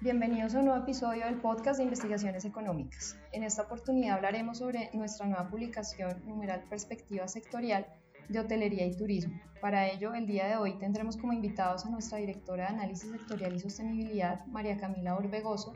[0.00, 3.16] Bienvenidos a un nuevo episodio del podcast de investigaciones económicas.
[3.32, 7.84] En esta oportunidad hablaremos sobre nuestra nueva publicación numeral Perspectiva Sectorial
[8.28, 9.40] de Hotelería y Turismo.
[9.60, 13.56] Para ello, el día de hoy tendremos como invitados a nuestra directora de Análisis Sectorial
[13.56, 15.74] y Sostenibilidad, María Camila Orbegoso,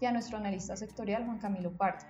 [0.00, 2.06] y a nuestro analista sectorial, Juan Camilo Pardo,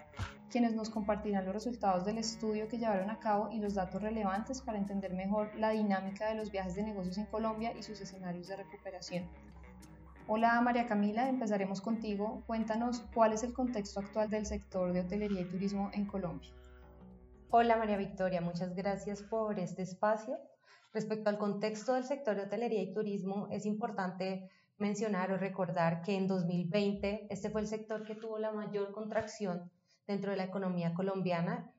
[0.50, 4.60] quienes nos compartirán los resultados del estudio que llevaron a cabo y los datos relevantes
[4.60, 8.48] para entender mejor la dinámica de los viajes de negocios en Colombia y sus escenarios
[8.48, 9.24] de recuperación.
[10.26, 12.44] Hola María Camila, empezaremos contigo.
[12.46, 16.48] Cuéntanos cuál es el contexto actual del sector de hotelería y turismo en Colombia.
[17.50, 20.38] Hola María Victoria, muchas gracias por este espacio.
[20.94, 26.16] Respecto al contexto del sector de hotelería y turismo, es importante mencionar o recordar que
[26.16, 29.70] en 2020 este fue el sector que tuvo la mayor contracción
[30.06, 31.70] dentro de la economía colombiana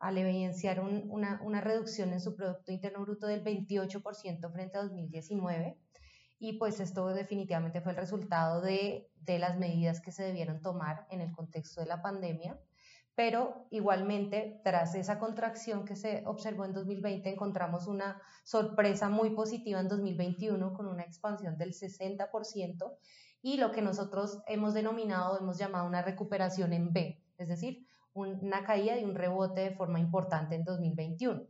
[0.00, 5.78] al evidenciar una, reducción en su Producto Interno Bruto del 28% frente a 2019
[6.42, 11.06] y pues esto definitivamente fue el resultado de, de las medidas que se debieron tomar
[11.08, 12.58] en el contexto de la pandemia
[13.14, 19.78] pero igualmente tras esa contracción que se observó en 2020 encontramos una sorpresa muy positiva
[19.78, 22.96] en 2021 con una expansión del 60%
[23.42, 28.64] y lo que nosotros hemos denominado, hemos llamado una recuperación en B, es decir, una
[28.64, 31.42] caída y un rebote de forma importante en 2021.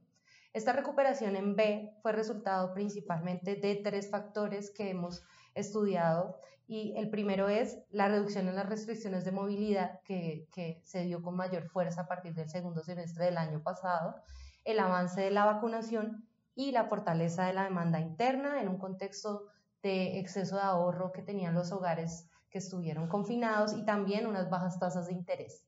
[0.52, 7.08] Esta recuperación en B fue resultado principalmente de tres factores que hemos estudiado y el
[7.08, 11.68] primero es la reducción en las restricciones de movilidad que, que se dio con mayor
[11.68, 14.16] fuerza a partir del segundo semestre del año pasado,
[14.64, 19.46] el avance de la vacunación y la fortaleza de la demanda interna en un contexto
[19.82, 24.78] de exceso de ahorro que tenían los hogares que estuvieron confinados y también unas bajas
[24.78, 25.66] tasas de interés.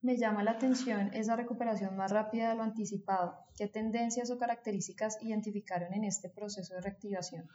[0.00, 3.36] Me llama la atención esa recuperación más rápida de lo anticipado.
[3.56, 7.48] ¿Qué tendencias o características identificaron en este proceso de reactivación?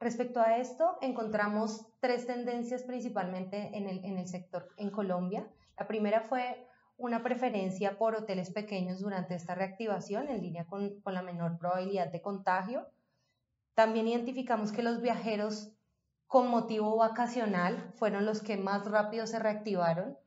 [0.00, 5.48] Respecto a esto, encontramos tres tendencias principalmente en el, sector en Colombia.
[5.78, 6.66] La primera fue
[6.96, 12.10] una preferencia por hoteles pequeños durante esta reactivación, en línea con, con la menor probabilidad
[12.10, 12.88] de contagio.
[13.74, 15.72] También identificamos que los viajeros
[16.26, 20.18] con motivo vacacional fueron los que más rápido se reactivaron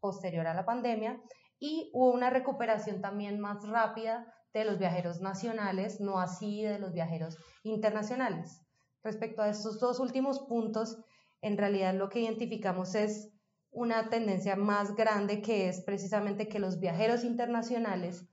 [0.00, 1.20] posterior a la pandemia
[1.58, 6.92] y hubo una recuperación también más rápida de los viajeros nacionales, no así de los
[6.92, 8.62] viajeros internacionales.
[9.02, 10.98] Respecto a estos dos últimos puntos,
[11.40, 13.32] en realidad lo que identificamos es
[13.70, 18.26] una tendencia más grande que es precisamente que los viajeros internacionales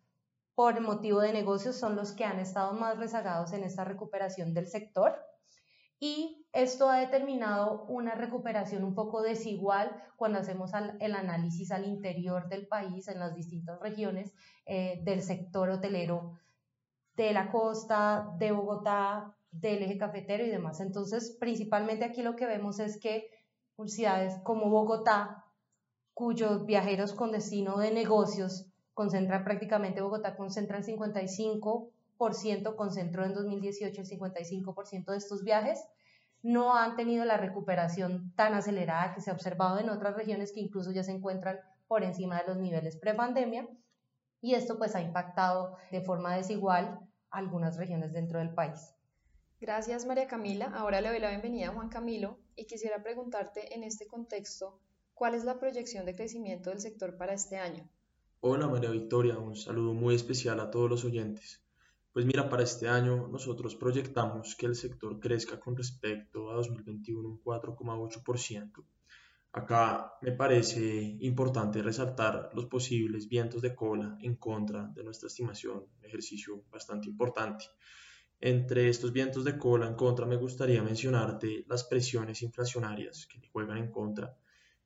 [0.55, 4.67] por motivo de negocios son los que han estado más rezagados en esta recuperación del
[4.67, 5.13] sector
[5.99, 12.47] y esto ha determinado una recuperación un poco desigual cuando hacemos el análisis al interior
[12.49, 14.33] del país, en las distintas regiones
[14.65, 16.39] eh, del sector hotelero
[17.15, 20.81] de la costa, de Bogotá, del eje cafetero y demás.
[20.81, 23.29] Entonces, principalmente aquí lo que vemos es que
[23.85, 25.45] ciudades como Bogotá,
[26.13, 34.01] cuyos viajeros con destino de negocios concentran prácticamente, Bogotá concentra el 55 concentró en 2018
[34.01, 35.79] el 55% de estos viajes,
[36.45, 40.59] no han tenido la recuperación tan acelerada que se ha observado en otras regiones que
[40.59, 43.67] incluso ya se encuentran por encima de los niveles prepandemia
[44.41, 46.99] y esto pues ha impactado de forma desigual
[47.31, 48.93] algunas regiones dentro del país.
[49.59, 50.71] Gracias María Camila.
[50.75, 54.79] Ahora le doy la bienvenida a Juan Camilo y quisiera preguntarte en este contexto,
[55.15, 57.89] ¿cuál es la proyección de crecimiento del sector para este año?
[58.41, 61.64] Hola María Victoria, un saludo muy especial a todos los oyentes.
[62.15, 67.27] Pues mira, para este año nosotros proyectamos que el sector crezca con respecto a 2021
[67.27, 68.85] un 4,8%.
[69.51, 75.89] Acá me parece importante resaltar los posibles vientos de cola en contra de nuestra estimación,
[75.99, 77.65] un ejercicio bastante importante.
[78.39, 83.77] Entre estos vientos de cola en contra me gustaría mencionarte las presiones inflacionarias que juegan
[83.77, 84.37] en contra,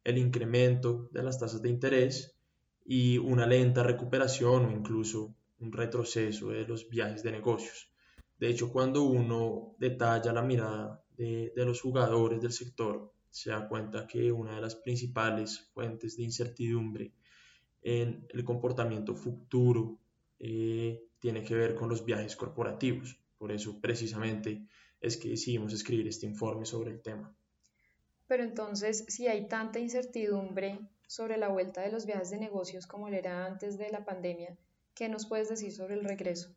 [0.03, 2.35] el incremento de las tasas de interés
[2.84, 7.92] y una lenta recuperación o incluso un retroceso de los viajes de negocios.
[8.40, 14.08] De hecho, cuando uno detalla la mirada de, los jugadores del sector, se da cuenta
[14.08, 17.14] que una de las principales fuentes de incertidumbre
[17.82, 20.00] en el comportamiento futuro
[20.40, 23.20] eh, tiene que ver con los viajes corporativos.
[23.38, 24.66] Por eso, precisamente,
[25.02, 27.35] es que decidimos escribir este informe sobre el tema.
[28.28, 33.09] Pero entonces, si hay tanta incertidumbre sobre la vuelta de los viajes de negocios como
[33.09, 34.58] lo era antes de la pandemia,
[34.99, 36.53] ¿Qué nos puedes decir sobre el regreso?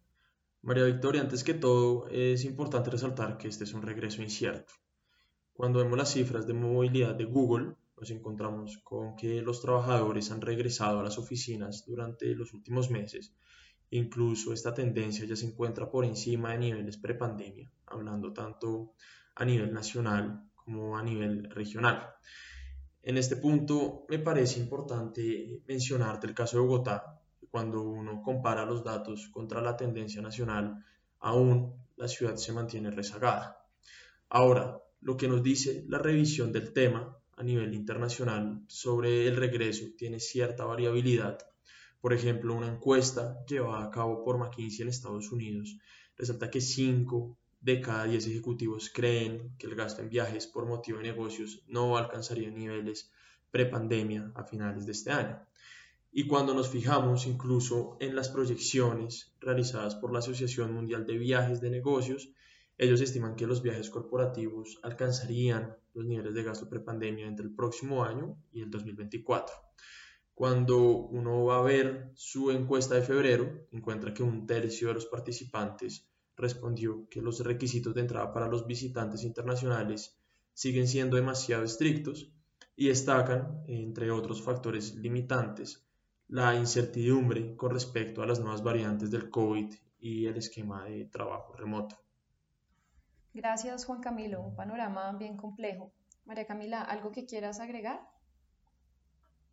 [0.63, 4.75] María Victoria, antes que todo, es importante resaltar que este es un regreso incierto.
[5.53, 10.41] Cuando vemos las cifras de movilidad de Google, nos encontramos con que los trabajadores han
[10.41, 13.33] regresado a las oficinas durante los últimos meses.
[13.91, 18.95] Incluso esta tendencia ya se encuentra por encima de niveles prepandemia, hablando tanto
[19.37, 22.09] a nivel nacional como a nivel regional.
[23.05, 27.22] En este punto me parece importante mencionarte el caso de Bogotá,
[27.53, 30.83] cuando uno compara los datos contra la tendencia nacional,
[31.21, 33.67] aún la ciudad se mantiene rezagada.
[34.31, 39.85] Ahora, lo que nos dice la revisión del tema a nivel internacional sobre el regreso
[39.99, 41.39] tiene cierta variabilidad.
[42.01, 45.77] Por ejemplo, una encuesta llevada a cabo por McKinsey en Estados Unidos
[46.17, 50.99] resalta que 5 de cada 10 ejecutivos creen que el gasto en viajes por motivo
[50.99, 53.13] de negocios no alcanzaría niveles
[53.51, 55.39] prepandemia a finales de este año.
[56.15, 61.63] Y cuando nos fijamos incluso en las proyecciones realizadas por la Asociación Mundial de Viajes
[61.63, 62.31] de Negocios,
[62.77, 68.05] ellos estiman que los viajes corporativos alcanzarían los niveles de gasto prepandemia entre el próximo
[68.05, 69.55] año y el 2024.
[70.35, 75.07] Cuando uno va a ver su encuesta de febrero, encuentra que un tercio de los
[75.07, 80.19] participantes respondió que los requisitos de entrada para los visitantes internacionales
[80.53, 82.31] siguen siendo demasiado estrictos
[82.77, 85.87] y destacan, entre otros factores limitantes,
[86.29, 91.53] la incertidumbre con respecto a las nuevas variantes del COVID y el esquema de trabajo
[91.55, 91.97] remoto.
[93.35, 95.93] Gracias Juan Camilo, un panorama bien complejo.
[96.25, 98.01] María Camila, ¿algo que quieras agregar?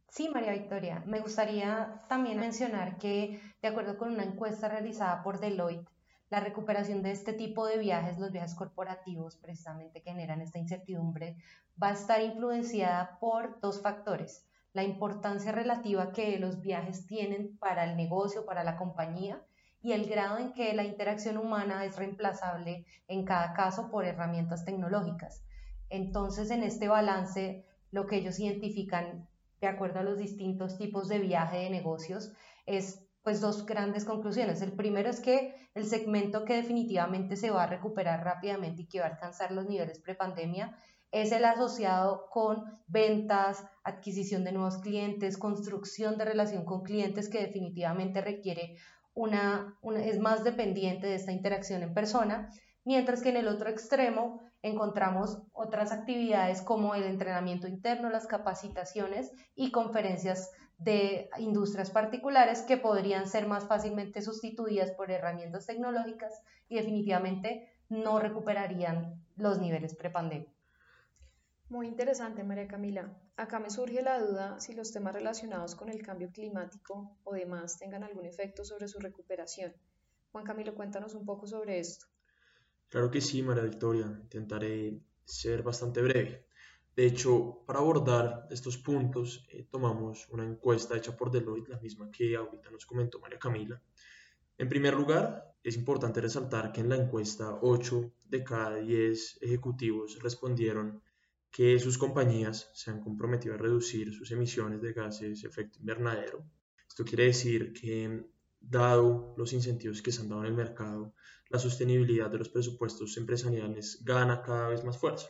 [0.10, 5.39] Sí, María Victoria, me gustaría también mencionar que, de acuerdo con una encuesta realizada por
[5.39, 5.88] Deloitte,
[6.30, 11.38] la recuperación de este tipo de viajes, los viajes corporativos precisamente que generan esta incertidumbre,
[11.81, 14.49] va a estar influenciada por dos factores.
[14.74, 19.44] La importancia relativa que los viajes tienen para el negocio, para la compañía,
[19.81, 24.66] y el grado en que la interacción humana es reemplazable en cada caso por herramientas
[24.66, 25.44] tecnológicas.
[25.89, 29.27] Entonces, en este balance, lo que ellos identifican
[29.62, 32.31] de acuerdo a los distintos tipos de viaje de negocios,
[32.66, 34.62] es pues dos grandes conclusiones.
[34.62, 39.00] El primero es que el segmento que definitivamente se va a recuperar rápidamente y que
[39.00, 40.77] va a alcanzar los niveles prepandemia
[41.11, 47.41] es el asociado con ventas, adquisición de nuevos clientes, construcción de relación con clientes que
[47.41, 48.77] definitivamente requiere
[49.13, 52.50] una, es más dependiente de esta interacción en persona,
[52.85, 59.31] mientras que en el otro extremo encontramos otras actividades como el entrenamiento interno, las capacitaciones
[59.56, 66.75] y conferencias de industrias particulares que podrían ser más fácilmente sustituidas por herramientas tecnológicas y
[66.75, 70.58] definitivamente no recuperarían los niveles prepandemia.
[71.69, 73.16] Muy interesante, María Camila.
[73.38, 77.77] Acá me surge la duda si los temas relacionados con el cambio climático o demás
[77.77, 79.71] tengan algún efecto sobre su recuperación.
[80.31, 82.07] Juan Camilo, cuéntanos un poco sobre esto.
[82.88, 84.06] Claro que sí, María Victoria.
[84.06, 86.48] Intentaré ser bastante breve.
[86.95, 92.10] De hecho, para abordar estos puntos, eh, tomamos una encuesta hecha por Deloitte, la misma
[92.10, 93.80] que ahorita nos comentó María Camila.
[94.57, 100.18] En primer lugar, es importante resaltar que en la encuesta 8 de cada 10 ejecutivos
[100.19, 101.04] respondieron
[101.51, 106.46] que sus compañías se han comprometido a reducir sus emisiones de gases de efecto invernadero.
[106.88, 108.25] Esto quiere decir que,
[108.60, 111.13] dado los incentivos que se han dado en el mercado,
[111.50, 115.30] la sostenibilidad de los presupuestos empresariales gana cada vez más fuerza.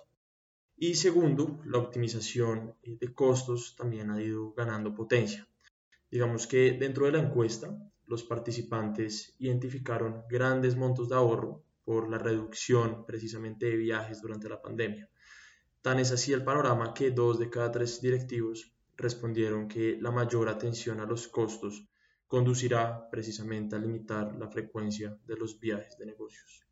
[0.75, 5.47] Y segundo, la optimización de costos también ha ido ganando potencia.
[6.09, 12.17] Digamos que dentro de la encuesta, los participantes identificaron grandes montos de ahorro por la
[12.17, 15.09] reducción precisamente de viajes durante la pandemia.
[15.81, 20.49] Tan es así el panorama que dos de cada tres directivos respondieron que la mayor
[20.49, 21.87] atención a los costos
[22.27, 26.65] conducirá precisamente a limitar la frecuencia de los viajes de negocios.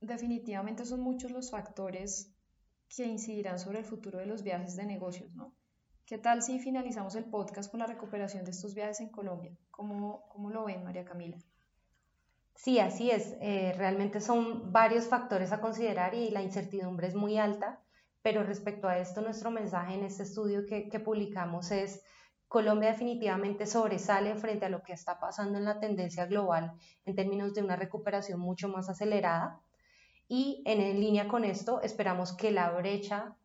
[0.00, 2.32] Definitivamente son muchos los factores
[2.88, 5.54] que incidirán sobre el futuro de los viajes de negocios, ¿no?
[6.06, 9.56] ¿Qué tal si finalizamos el podcast con la recuperación de estos viajes en Colombia?
[9.70, 11.38] ¿Cómo, cómo lo ven, María Camila?
[12.54, 13.36] Sí, así es.
[13.40, 17.82] Eh, realmente son varios factores a considerar y la incertidumbre es muy alta,
[18.24, 22.02] pero respecto a esto, nuestro mensaje en este estudio que, publicamos es
[22.48, 26.72] Colombia definitivamente sobresale frente a lo que está pasando en la tendencia global
[27.04, 29.60] en términos de una recuperación mucho más acelerada.
[30.26, 33.36] Y en, línea con esto, esperamos que la brecha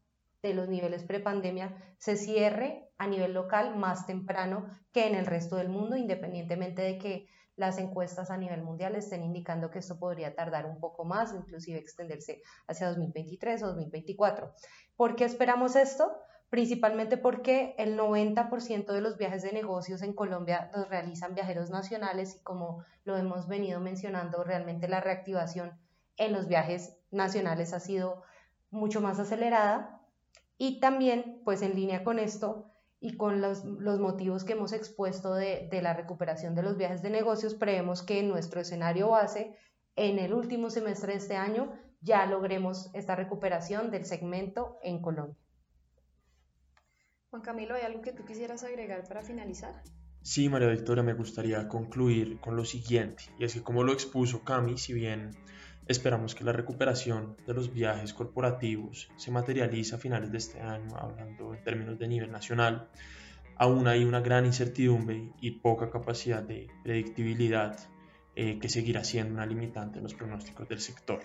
[0.42, 5.58] de los niveles prepandemia se cierre a nivel local más temprano que en el resto
[5.58, 7.28] del mundo, independientemente de que
[7.60, 11.78] las encuestas a nivel mundial estén indicando que esto podría tardar un poco más, inclusive
[11.78, 14.54] extenderse hacia 2023 o 2024.
[14.96, 16.10] ¿Por qué esperamos esto?
[16.50, 22.38] principalmente porque el 90% de los viajes de negocios en Colombia los realizan viajeros nacionales
[22.38, 25.80] y como lo hemos venido mencionando, realmente la reactivación
[26.18, 28.24] en los viajes nacionales ha sido
[28.72, 30.02] mucho más acelerada
[30.58, 35.68] y también pues en línea con esto y con los, motivos que hemos expuesto de,
[35.72, 39.56] de la recuperación de los viajes de negocios, creemos que nuestro escenario base
[39.96, 45.38] en el último semestre de este año ya logremos esta recuperación del segmento en Colombia.
[47.30, 49.84] Juan Camilo, ¿hay algo que tú quisieras agregar para finalizar?
[50.22, 54.44] Sí, María Victoria, me gustaría concluir con lo siguiente, y es que como lo expuso
[54.44, 55.32] Cami, si bien
[55.90, 60.96] esperamos que la recuperación de los viajes corporativos se materialice a finales de este año,
[60.96, 62.90] hablando en términos de nivel nacional,
[63.56, 67.76] aún hay una gran incertidumbre y poca capacidad de predictibilidad
[68.36, 71.22] eh, que seguirá siendo una limitante en los pronósticos del sector.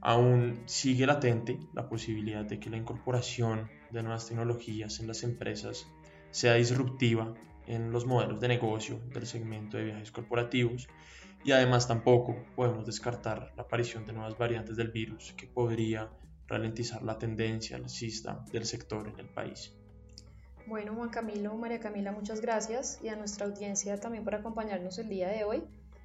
[0.00, 5.86] Aún sigue latente la posibilidad de que la incorporación de nuevas tecnologías en las empresas
[6.32, 7.34] sea disruptiva
[7.68, 10.88] en los modelos de negocio del segmento de viajes corporativos
[11.44, 16.10] y además tampoco podemos descartar la aparición de nuevas variantes del virus que podría
[16.48, 19.72] ralentizar la tendencia alcista del sector en el país.
[20.66, 25.08] Bueno, Juan Camilo, María Camila, muchas gracias y a nuestra audiencia también por acompañarnos el
[25.08, 25.62] día de hoy.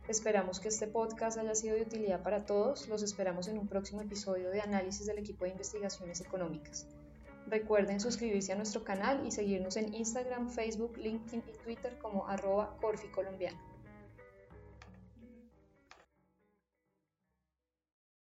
[0.07, 2.87] Esperamos que este podcast haya sido de utilidad para todos.
[2.87, 6.87] Los esperamos en un próximo episodio de análisis del equipo de investigaciones económicas.
[7.47, 12.77] Recuerden suscribirse a nuestro canal y seguirnos en Instagram, Facebook, LinkedIn y Twitter como arroba
[12.81, 13.70] Corfi Colombiano.